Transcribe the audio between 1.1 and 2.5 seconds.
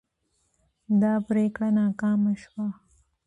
پریکړه ناکامه